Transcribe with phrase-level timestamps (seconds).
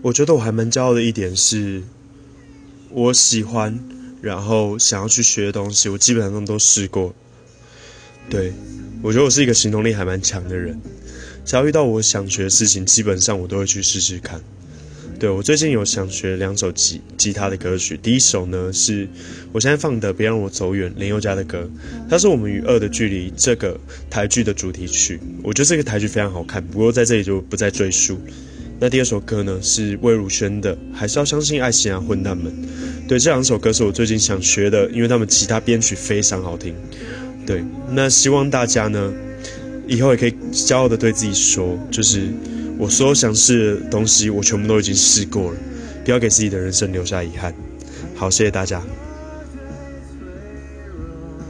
[0.00, 1.82] 我觉得我还蛮骄傲的一点是，
[2.90, 3.78] 我喜欢，
[4.22, 7.14] 然后想要去学的东西，我基本上都试过。
[8.30, 8.52] 对，
[9.02, 10.80] 我觉得我是一个行动力还蛮强的人，
[11.44, 14.40] 只要遇到我想学的事情，基本上我都会去试试看。
[15.18, 19.08] 对我最近有想学两首吉吉他的歌曲，第一首呢是
[19.50, 21.68] 我现在放的《别让我走远》林宥嘉的歌，
[22.08, 28.16] 它是我们与恶的距离这个台剧的主题曲，我觉得这个台剧非常好看，不过在这里就不再赘述。
[28.80, 32.52] 那第二首歌呢是魏如萱的《还是要相信爱情啊混蛋们》，
[33.08, 36.74] 对这两首歌是我最近想学的，因为他们吉他编曲非常好听。
[37.46, 39.12] 对，那希望大家呢
[39.86, 42.28] 以后也可以骄傲的对自己说，就是。
[42.80, 45.58] 我所有想试的东西，我全部都已经试过了，
[46.04, 47.52] 不要给自己的人生留下遗憾。
[48.14, 48.80] 好，谢谢大家。